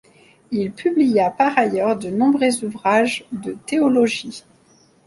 Il 0.49 0.71
publia 0.71 1.29
par 1.29 1.55
ailleurs 1.55 1.95
de 1.95 2.09
nombreux 2.09 2.65
ouvrages 2.65 3.23
de 3.31 3.53
théologie. 3.67 4.43